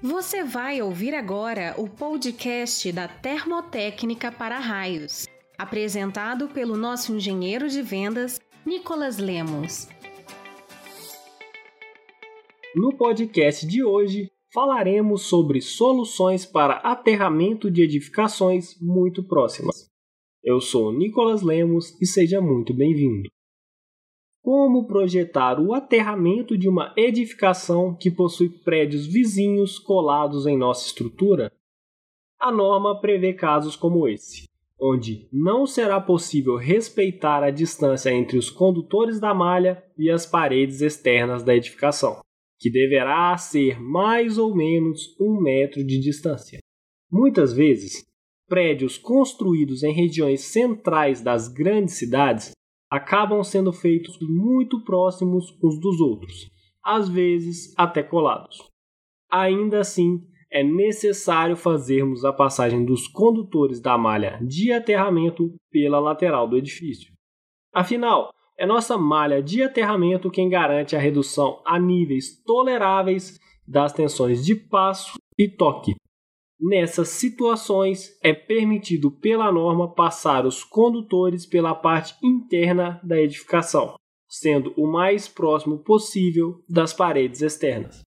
[0.00, 5.26] Você vai ouvir agora o podcast da Termotécnica para Raios,
[5.58, 9.88] apresentado pelo nosso engenheiro de vendas, Nicolas Lemos.
[12.76, 19.88] No podcast de hoje, falaremos sobre soluções para aterramento de edificações muito próximas.
[20.44, 23.28] Eu sou Nicolas Lemos e seja muito bem-vindo.
[24.50, 31.52] Como projetar o aterramento de uma edificação que possui prédios vizinhos colados em nossa estrutura?
[32.40, 34.48] A norma prevê casos como esse,
[34.80, 40.80] onde não será possível respeitar a distância entre os condutores da malha e as paredes
[40.80, 42.22] externas da edificação,
[42.58, 46.58] que deverá ser mais ou menos um metro de distância.
[47.12, 48.02] Muitas vezes,
[48.48, 52.52] prédios construídos em regiões centrais das grandes cidades
[52.90, 56.50] acabam sendo feitos muito próximos uns dos outros,
[56.82, 58.68] às vezes até colados.
[59.30, 66.48] Ainda assim, é necessário fazermos a passagem dos condutores da malha de aterramento pela lateral
[66.48, 67.12] do edifício.
[67.74, 74.44] Afinal, é nossa malha de aterramento quem garante a redução a níveis toleráveis das tensões
[74.44, 75.94] de passo e toque,
[76.60, 83.94] Nessas situações, é permitido pela norma passar os condutores pela parte interna da edificação,
[84.28, 88.00] sendo o mais próximo possível das paredes externas.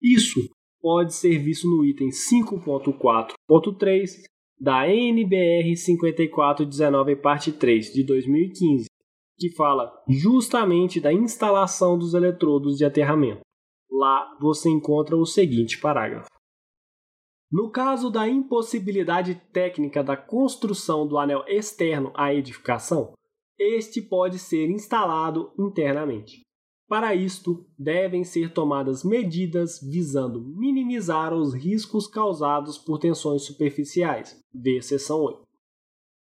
[0.00, 0.38] Isso
[0.80, 4.22] pode ser visto no item 5.4.3
[4.58, 8.86] da NBR 5419, parte 3 de 2015,
[9.36, 13.40] que fala justamente da instalação dos eletrodos de aterramento.
[13.90, 16.28] Lá você encontra o seguinte parágrafo.
[17.50, 23.12] No caso da impossibilidade técnica da construção do anel externo à edificação,
[23.58, 26.42] este pode ser instalado internamente.
[26.88, 34.82] Para isto, devem ser tomadas medidas visando minimizar os riscos causados por tensões superficiais, ver
[34.82, 35.42] seção 8.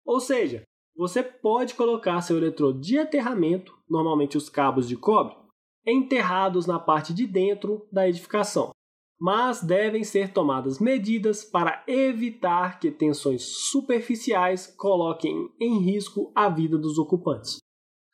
[0.05, 0.63] Ou seja,
[0.97, 5.37] você pode colocar seu eletrodo de aterramento, normalmente os cabos de cobre,
[5.85, 8.71] enterrados na parte de dentro da edificação,
[9.19, 16.77] mas devem ser tomadas medidas para evitar que tensões superficiais coloquem em risco a vida
[16.77, 17.59] dos ocupantes.